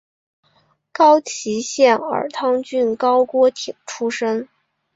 [0.91, 4.49] 宫崎县儿汤郡高锅町出身。